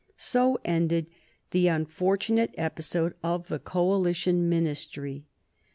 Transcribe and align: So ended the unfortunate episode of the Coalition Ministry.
So 0.17 0.57
ended 0.65 1.11
the 1.51 1.67
unfortunate 1.67 2.55
episode 2.57 3.13
of 3.21 3.49
the 3.49 3.59
Coalition 3.59 4.49
Ministry. 4.49 5.25